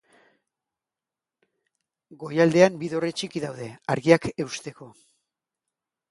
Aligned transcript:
Goialdean 2.23 2.79
bi 2.83 2.89
dorre 2.93 3.11
txiki 3.21 3.43
daude, 3.43 3.67
argiak 3.97 4.25
eusteko. 4.45 4.89